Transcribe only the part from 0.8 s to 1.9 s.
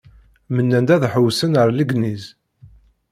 ad ḥewwsen ar